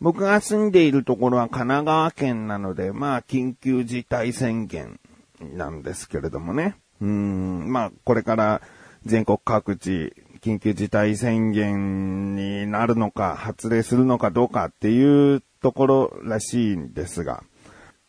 [0.00, 5.00] 僕が住んでいるところは神奈川県なので、まあ、緊急事態宣言
[5.40, 6.76] なんですけれどもね。
[7.00, 8.62] うん、まあ、これから
[9.04, 17.42] 全国各地、緊急事態宣言になるのか、発令するのかどうかっていうところらしいんですが、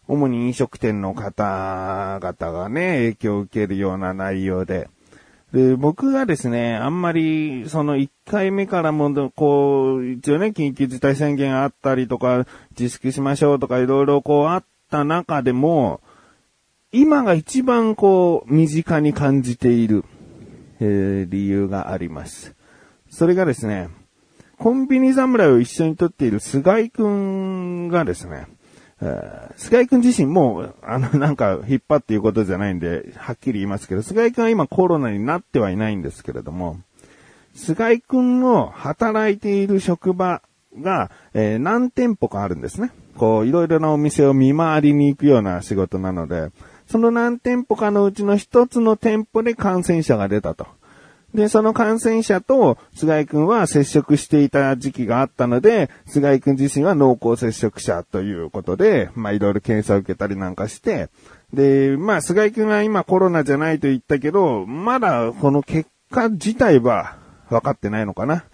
[0.08, 4.90] 主に飲食店の方々がね、影響を受けるような内容で、
[5.58, 12.46] で、僕がですね、あんまり、その1回目からも、こう、一応ね、緊急事態宣言があったりとか、
[12.78, 16.00] 自粛しましょうとかいろいろこうあった中でも、
[16.92, 20.06] 今が一番こう、身近に感じている、
[20.80, 22.54] えー、理由があります。
[23.10, 23.90] それがですね、
[24.60, 28.46] コンビニ侍を一緒に撮っている菅井くんがですね、
[29.58, 36.80] 菅井くん自身も、あの、なんか、引っ張っていうことじゃないんで、はっきり言いますけど、菅井くんは今コロナになってはいないんですけれども、
[37.54, 40.42] 菅井くんの働いている職場
[40.80, 42.92] が、えー、何店舗かあるんですね。
[43.18, 46.50] こう、いろいろなお店を見回りに行くような仕事なので、
[46.88, 50.68] その何店舗かのうちの一つの店舗で感染者が出たと。
[51.34, 61.10] で、その感染者と菅井くんは接触していた時期があったので、菅井くん自身は濃厚接触者ということで、まあいろいろ検査を受けたりなんかして、
[61.54, 67.18] で、まあ菅井くんは今コロナじゃないと言ったけど、まだこの結果自体は
[67.50, 68.46] 分かってないのかな。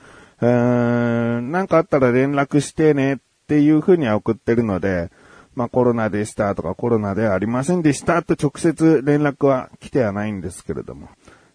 [0.41, 5.11] うーん、なんかあったら連絡してねっていうふうには送ってるので、
[5.55, 11.09] まあコロナでしたとかコロナではありませんでしたと直接連絡は来てはないんですけれども。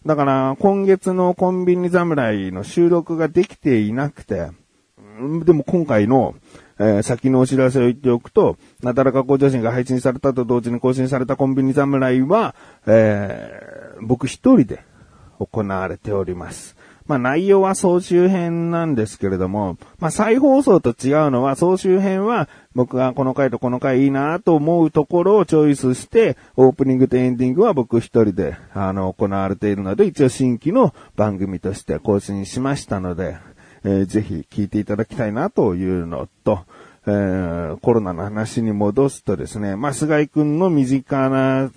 [0.06, 4.50] だから、今月のコンビニ侍の収録ができていなくて、
[5.44, 6.36] でも今回の、
[6.78, 12.54] えー、先のお知らせを言っておくと、なだらか向上心が配信されたと同時に更新されたコンビニ侍は、
[12.86, 14.84] えー、僕一人で
[15.40, 16.77] 行われております。
[17.08, 33.38] まあ内容は総集編なんですけれども、まあ再放送と違うのは総集編は僕がこの回とこの回いいなと思うところをチョイスして、オープニングとエンディングは僕一人で、あの、行われているので、一応新規の番組として更新しましたので、
[33.84, 36.60] えー、ぜひ聞いていただきたいなというのと、
[37.10, 41.70] えー、コロナの話に戻すとですね、まあ、菅井くんの身近な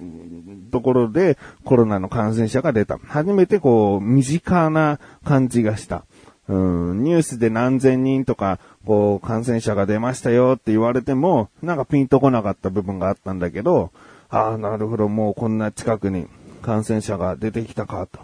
[0.72, 2.98] ところでコロナの感染者が出た。
[2.98, 6.04] 初めてこう、身近な感じがした。
[6.50, 13.92] うん、ニュースで何千人とか、こう、感染者が出ましたよって言われても、なんかピンとこなかった部分があったんだけど、
[14.30, 16.28] ああ、なるほど、もうこんな近くに
[16.62, 18.20] 感染者が出てきたかと。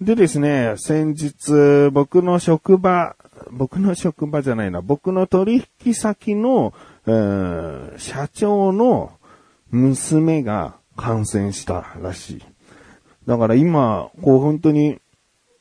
[0.00, 3.16] でですね、先日、僕の職場、
[3.52, 6.72] 僕の職場じゃないな、僕の取引先の、
[7.06, 9.12] えー、社長の
[9.70, 12.44] 娘が感染したらしい。
[13.26, 14.98] だから今、こう本当に、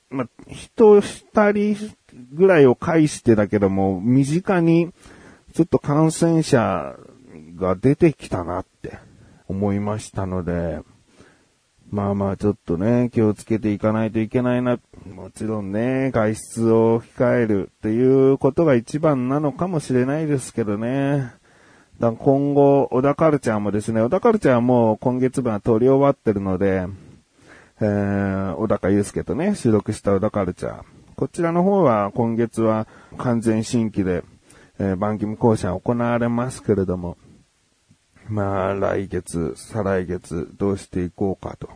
[0.10, 1.96] ま、人二人
[2.34, 4.92] ぐらいを介してだけども、身近に
[5.54, 6.96] ちょっと感染者
[7.56, 8.98] が出てきたなって
[9.48, 10.80] 思いましたので、
[11.92, 14.80] まあまあちょっとね、気をつけていかないといけないな。
[15.12, 21.34] もちろんね、外出を控えるっていうことが一番なのかもしれないですけどね。
[22.00, 26.86] だ今後、小田カルチャーもですね、小田カルチャーはもう今月分は撮り終わってるので、
[27.82, 30.84] えー、小高祐介とね、収録した小田カルチャー。
[31.16, 34.24] こちらの方は今月は完全新規で、
[34.78, 37.18] えー、番組更新行われますけれども、
[38.30, 41.70] まあ、来月、再来月、どうしていこうかと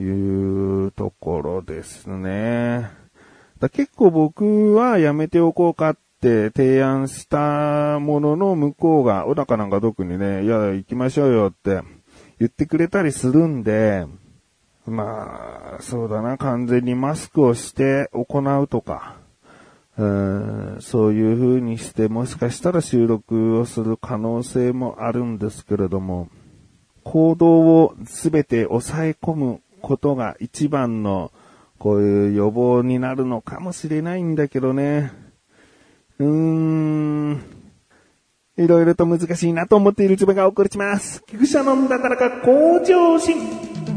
[0.00, 2.88] いうところですね。
[3.58, 11.82] だ結構僕はやめておこうかって提案したものの向こうが、小高なんか特にね、いや、行きましょうよって
[12.38, 14.06] 言ってくれたりするんで、
[14.86, 19.16] まあ、そうだな、完全にマスクをして行うとか、
[19.98, 26.28] うんそういう風にしてもしかしたら収録をする可能性もあるんですけれども、
[27.02, 31.32] 行動をすべて抑え込むことが一番の
[31.78, 35.12] こういう予防になるのかもしれないんだけどね。
[36.18, 37.42] うーん。
[38.58, 41.22] いろいろと難しいなと思っている自分がお送りします。
[41.26, 43.95] 菊者のだからか向上心。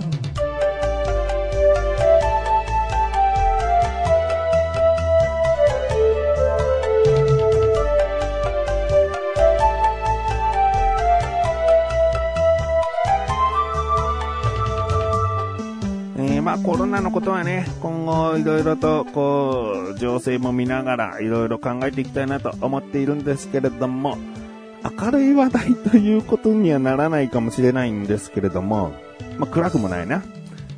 [16.64, 24.18] コロナのことはね、今後いろいろとこう、情勢も見ながらいろいろ考えていきたいなと思っているんですけれども、
[25.00, 28.94] 明るい話題ということにはならないかもしれないんですけれども、
[29.38, 30.24] まあ暗くもないな。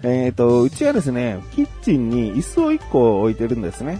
[0.04, 4.00] えっ、ー、と、うちはですね、キッチンに椅子を1個置いてるんですね。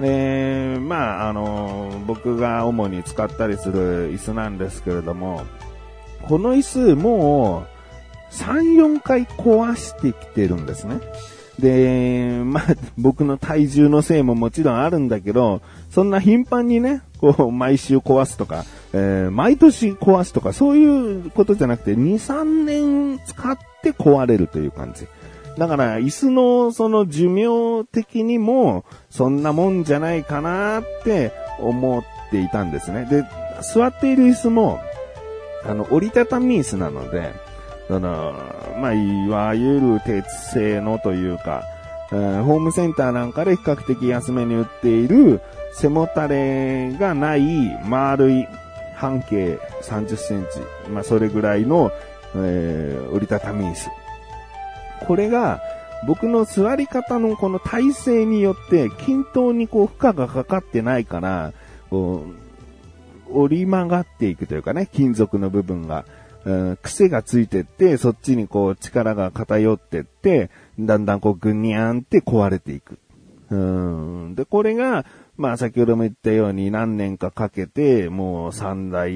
[0.00, 5.44] で、まあ、あの、僕が主に使ったりする椅子なんですけれども、
[6.22, 7.71] この椅子もう
[8.32, 11.00] 3、4回壊してきてるんですね。
[11.58, 12.64] で、まあ、
[12.98, 25.06] 僕の体重のせいももちろんあるんだけど、そんな頻繁にね、こう、毎週壊すとか、えー、毎年壊すとか、そういうことじゃなくて、2、3年使って壊れるという感じ。
[25.58, 33.06] だから、椅子のその寿命的にも、そんなもんじゃないかなって思っていたんですね。
[33.10, 33.24] で、
[33.74, 34.80] 座っている椅子も、
[35.64, 37.32] あの、折りたたみ椅子なので、
[37.88, 38.34] その、
[38.80, 41.64] まあ、いわゆる鉄製のというか、
[42.10, 45.40] ホームセンターなんかで比較的安めに売っている
[45.72, 47.42] 背もたれがない
[47.84, 48.46] 丸い
[48.94, 51.90] 半径30センチ、まあ、それぐらいの、
[52.36, 53.90] えー、折りたたみ椅子。
[55.06, 55.60] これが、
[56.06, 61.52] 僕の座り方のこの体勢によって均等にこう負荷がかかってないから、
[61.90, 62.26] こ
[63.30, 66.04] う、折り曲がっていくというかね、金属の部分が。
[66.44, 72.98] うん、癖がついてって、そっちにこう力が偏ってって、だんだんこうぐにゃんって壊れていく。
[73.50, 74.34] うん。
[74.34, 75.04] で、これが、
[75.36, 79.10] まあ先ほども言ったように何年かかけて、もう3台、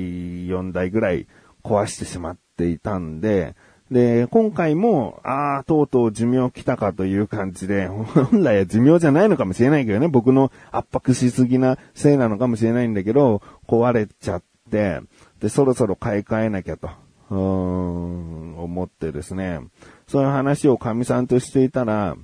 [0.46, 1.26] 4台ぐらい
[1.64, 3.55] 壊してしまっていたんで、
[3.90, 7.87] で、今回も、ああ、とうとう寿命来たかという感じで、
[8.32, 15.00] 本来は寿命じゃないのかもしれないけどね、僕の圧迫しすぎなせいなのかもしれないんだけど、壊れちゃって、
[15.40, 16.90] で、そろそろ買い替えなきゃと。
[17.31, 19.61] うーん、思ってですね、
[20.06, 22.17] そういう話を神さんとしていたら、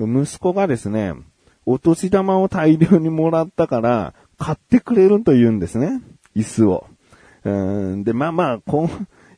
[0.00, 1.14] 息子がですね、
[1.66, 6.00] お年玉を大量にもらったから、買ってくれると言うんですね。
[6.34, 6.86] 椅子を。
[7.44, 8.88] うんで、まあまあ、こ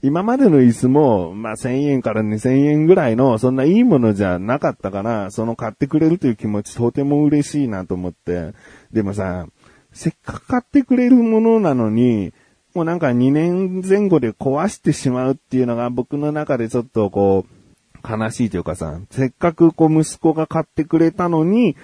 [0.03, 8.53] 今までの椅子も、まあ1000円から2000円ぐらいの、そんないいものじゃなかったから、その買ってくれるという気持ちとても嬉しいなと思って。
[8.93, 9.47] でもさ、
[9.93, 12.33] せっかく買ってくれるものなのに、
[12.75, 17.61] もうなんか2年前後で壊してしまうっていうのが僕の中でちょっとこう、
[18.09, 21.77] 悲しいというかさ、せっかくこう息子が買ってくれたのに、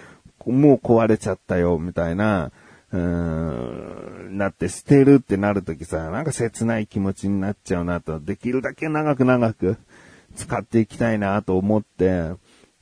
[0.47, 2.53] もう壊れちゃったよ、みたいな、
[2.93, 9.77] うーん、なって捨てるってなるときさ、なんか切ない気持ちになっちゃうなと、できるだけ長く長く
[10.37, 12.31] 使っていきたいなと思って、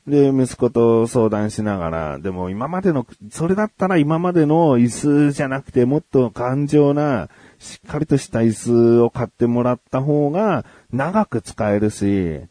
[0.07, 4.89] で、息子と相談しながら、でも今までの、それだったら今までの椅
[5.31, 7.31] 子じゃなくてもっと頑丈な、
[7.65, 12.43] しっかりとした椅子を買ってもらった方が長く使えるし、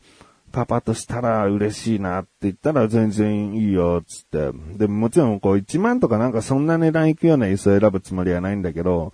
[0.51, 4.51] パパとしたら嬉しいなって言ったら全然いいよ、つって。
[4.77, 9.13] でももちろんこう1万とかなんかそんな値段いくような椅子を選ぶつもりはないんだけど、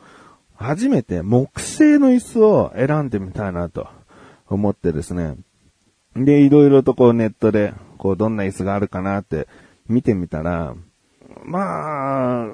[0.56, 3.88] 初めて木製の椅子を選んでみたいなと
[4.48, 5.36] 思ってですね。
[6.16, 9.48] で、いろいろとこうネットで、こうどんな椅子があるかなって
[9.88, 10.76] 見てみたら、
[11.44, 12.50] まあ、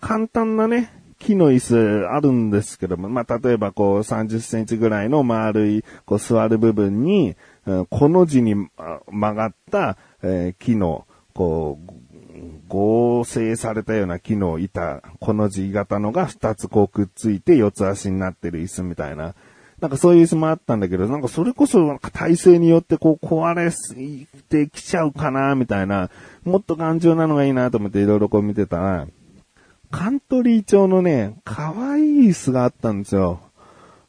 [0.00, 7.36] 簡単なね、木の椅子あるんですけども、まあ、例えばこう30センチぐらいの丸いこう座る部分に、
[7.90, 11.92] この字に曲がった、えー、木の、こう、
[12.68, 19.34] 合成されたような木の板、この字型のが2つこうくっついて四つ足になってる椅子みたいな。
[19.80, 23.70] なんかそういう椅子もあったんだけど、なんかそれこそ体勢によってこう壊れ
[24.48, 26.10] てきちゃうかな、みたいな、
[26.44, 29.06] もっと頑丈なのがいいなと思っていろいろこう見てたら、
[29.90, 33.40] カントリー調のね、可愛い椅子があったんですよ。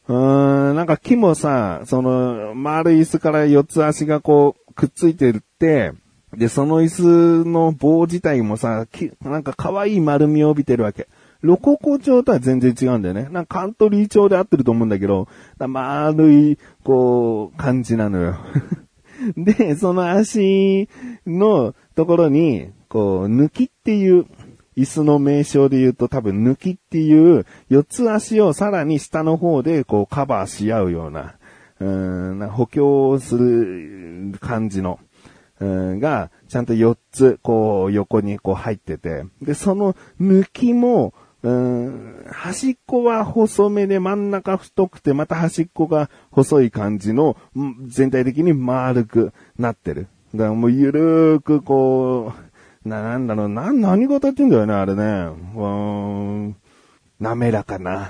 [0.08, 5.94] うーん、なんか木もさ、その、丸い椅子から四つ足がこう、くっついてるって、
[6.38, 8.86] で、その椅子の棒自体もさ、
[9.22, 11.08] なんか可愛い丸みを帯びてるわけ。
[11.42, 13.28] ロココ調とは全然違うんだよね。
[13.32, 18.38] なんかカントリー調で合ってると思うんだけど、丸い、こう、感じなのよ。
[19.36, 20.88] で、その足
[21.26, 24.26] のところに、こう、抜きっていう、
[24.76, 31.36] 椅子の名称で言うと多分抜きっていう四つ足をさらに下の方でこうカバーし合うような、
[31.80, 35.00] うん補強する感じの、
[35.60, 41.14] が、ちゃんと4つ、こう、横にこう入ってて、で、その抜きも、
[41.44, 47.36] うん、端っこは細めで真ん中太くて、また端っこが細い感じの、
[47.88, 50.08] 全体的に丸くなってる。
[50.36, 52.51] だからもうゆるーくこう、
[52.86, 55.02] な、んだろう、な、何語ってんだよね、あれね。
[55.04, 56.56] うーん、
[57.20, 58.10] 滑らかな。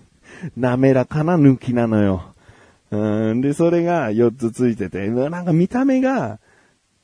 [0.56, 2.34] 滑らかな抜きなのよ。
[2.90, 6.38] うん、で、それが4つついてて、なんか見た目が、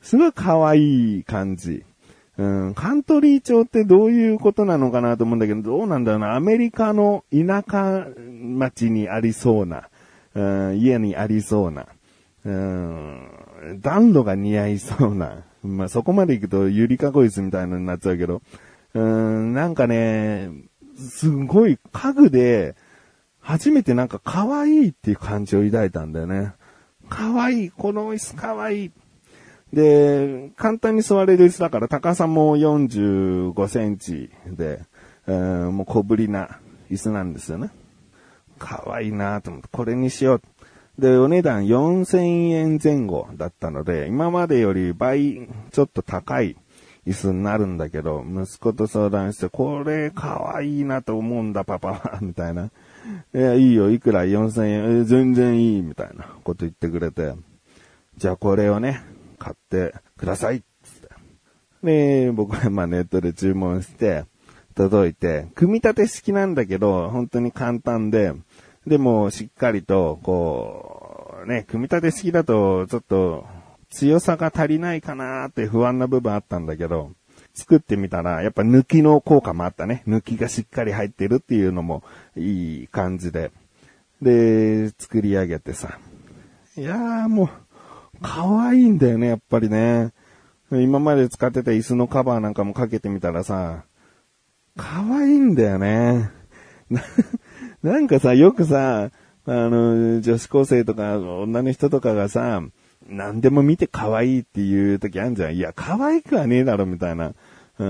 [0.03, 1.85] すごい可愛い感じ。
[2.39, 6.35] うん、カントリー町ってどういうことなのかなと思うんだけど、どうなんだろうな。
[6.35, 9.89] アメリカの田舎町にありそうな、
[10.35, 11.87] うん、家にありそうな、
[12.45, 18.43] うん、暖炉が似合いそうな、まあ、そこまで行くと、ゆりかこ椅子みたいなになっちゃうけど、
[18.95, 20.51] うーん、なんかね、
[20.97, 22.75] すごい家具で、
[23.41, 26.53] 初めてなんか可愛いっていう感じを抱いたんだよね。
[27.09, 28.91] 可愛い、この椅子可愛い。
[29.73, 34.81] で、簡単に座れる椅子だから高さも45センチで、
[35.29, 37.71] えー、もう小ぶりな椅子なんですよね。
[38.59, 40.43] 可愛いなと思って、これにしよう。
[40.99, 46.57] で、お値段4000円前後だったので、今までより倍ちょっと高い
[47.07, 52.71] 椅子になるんだけど、息子と相談して、これ可愛いなと思うんだ、パパは、みたいな。
[53.35, 54.67] いや、いいよ、いくら？4000
[54.99, 57.35] 円、全然いい、みたいなこと言ってくれて、
[58.17, 59.03] じゃあこれをね、
[59.39, 61.09] 買ってください、つって。
[61.85, 64.25] で、僕はまあネットで注文して、
[64.75, 68.35] 届いて、組み立て式なんだけど、本当に簡単で、
[68.87, 73.47] でもしっかりと、こう、ね、組み立て式だと、ちょっと、
[73.91, 77.13] 強さが足りないかなーって不安な部分あったんだけど、
[77.55, 80.03] 作ってみたら、やっぱ抜きの効果もあったね。
[80.07, 82.03] 抜きがしっかり入ってるっていうのも
[82.37, 83.51] いい感じで。
[84.23, 85.99] で、作り上げてさ。
[86.77, 87.49] いやーもう、
[88.23, 90.13] 可愛いんだよね、やっぱりね。
[90.71, 93.85] 今まで使ってた椅子のカバーなんかもかけてみたらさ、
[94.77, 96.31] 可愛いんだよね。
[97.87, 99.11] なんかさ、よくさ、
[99.47, 102.61] あの、女子高生とか女の人とかがさ、
[103.09, 105.55] 何でも見て可愛いっていう時あるじゃん。
[105.55, 107.29] いや、可愛くはねえだろ、みたいな。
[107.29, 107.85] うー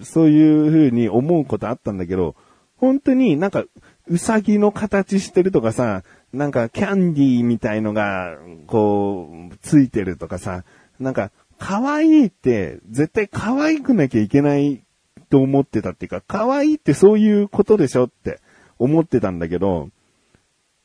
[0.02, 2.36] そういう風に思うことあったんだけど、
[2.78, 3.64] 本当になんか、
[4.08, 10.64] うさぎの形してるとかさ、なんかキャンディーみたいのが、こう、ついてるとかさ、
[10.98, 14.82] なんか、可愛いって絶対可愛くなきゃいけない
[15.28, 18.40] と思ってたっていうか、可愛いってそういうことでしょって
[18.80, 19.90] 思ってたんだけど、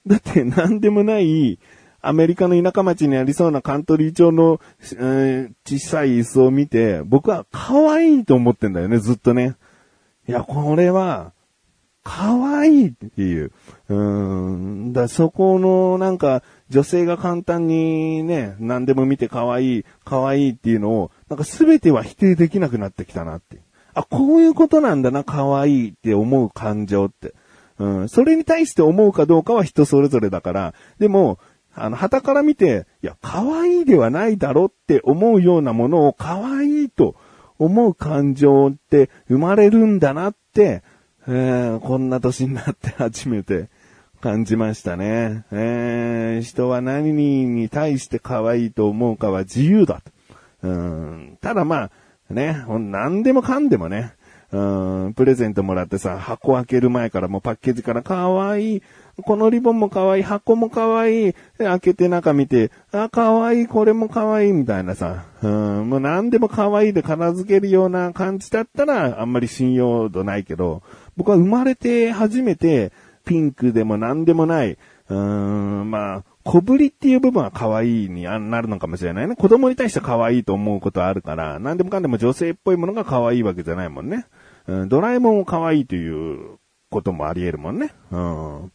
[0.06, 1.58] だって何でもない
[2.02, 9.56] アメリカの田舎町にありそうなカントリー町の、えー、小さい椅子を見て、僕は可愛いと思ってんだよね、ずっとね。
[10.28, 11.34] いや、これは、
[12.04, 13.52] 可愛いっていう。
[13.90, 14.94] うん。
[14.94, 23.58] だそこの、なんか、女性が簡単にね、何でも見て可愛い、可愛いっていうのを、なんか全ては否定できなくなってきたなって。
[23.96, 27.34] あ、こういうことなんだな、可愛いって思う感情って。
[27.80, 28.10] うん。
[28.10, 31.40] それに対して思うかどうかは人それぞれだから、でも、
[31.74, 37.16] あの、旗から見て、いや、可愛いではないだろって思うようなものを可愛いと
[37.60, 40.84] 思う感情って生まれるんだなって、
[41.28, 43.70] えー、こんな年になって初めて
[44.22, 45.46] 感じましたね。
[45.52, 50.12] えー、人は何に対して可愛いと思うかは自由だと。
[50.64, 51.84] うん、ただま
[52.30, 54.14] あ、ね、何でもかんでもね、
[54.56, 58.82] うん、プレゼントもらってさ、箱開ける前からもうパッケージから可愛いい、
[59.22, 70.84] このリボンも可愛いい、箱も可愛いい、開けて中見て、あ、可愛いい、これも可愛いい、みたいなさ、うん、もう何でも可愛いいで片付けるような感じだったら、あんまり信用度ないけど、
[71.18, 72.94] 僕は生まれて初めて、
[73.26, 79.36] ピンクでも何でもない、うーん、まあ、小ぶりっていう部分は可愛いになるのかもしれないね。
[79.36, 84.28] 子供に対して可愛いと思うことはあるから、何でもかんでも女性っぽいものが可愛いわけじゃないもんね。
[84.68, 86.58] うん、ドラえもんも可愛いという
[86.90, 87.94] こともあり得るもんね。
[88.12, 88.72] うん。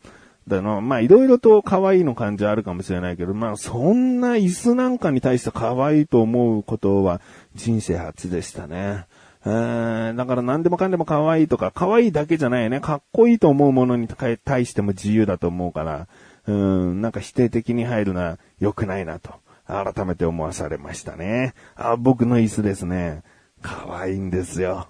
[0.49, 7.20] だの、まあ、いろいろと可愛いの感じはあるかもしれないけど、まあ、そんな椅子なんかに対して可愛いと思うことは
[7.54, 9.06] 人生初でしたね。
[9.47, 12.80] えー、だから何でもかんでも可愛いとか、可愛いだけじゃないよね。
[12.80, 16.09] かっこいいと思うものに対しても自由だと思うから、
[16.47, 19.32] うん、なんか否定的に入るのは良くないなと、
[19.66, 21.54] 改めて思わされましたね。
[21.75, 23.23] あ、僕の椅子ですね。
[23.62, 24.88] 可愛いんですよ。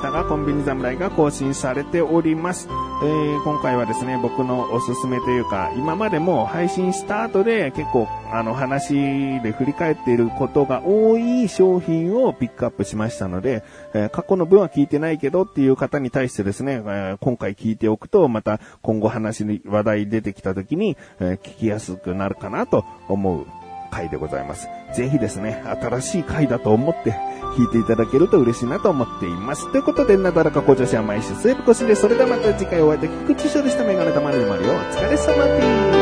[0.00, 2.68] したが、コンビニ侍が更新されております。
[3.02, 23.46] えー、今回はですね、僕のおすすめというか、今までも配信した後で結構、あの話で振り返っていることが多い商品をピックアップしましたので、えー、過去の分は聞いてないけどっていう方に対してですね、えー、今回聞いておくと、また今後話に話題出てきた時に、え聞きやすくなるかなと思う
[23.90, 24.68] 回でございます。
[24.94, 27.12] ぜひですね、新しい回だと思って
[27.56, 29.70] 聞いていただけると嬉しいなと思っています。
[29.72, 34.72] ということで、なだらか向上心は毎週末越しで、それではまた次回お会いできく、菊池処理したメガネたまりまるよ。
[34.72, 35.99] お疲れ様です。